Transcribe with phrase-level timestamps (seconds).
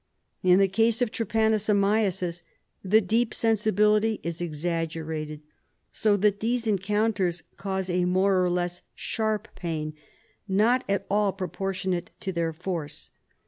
[0.41, 2.41] In the case of trypanosomiasis
[2.83, 5.43] the deep sensibility is exaggerated,
[5.91, 9.93] so that these encounters cause a more or less sharp pain,
[10.47, 13.11] not at all proportionate to their force.